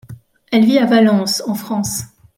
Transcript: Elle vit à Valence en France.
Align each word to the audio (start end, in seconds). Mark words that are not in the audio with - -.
Elle 0.51 0.65
vit 0.65 0.79
à 0.79 0.87
Valence 0.87 1.43
en 1.45 1.53
France. 1.53 2.05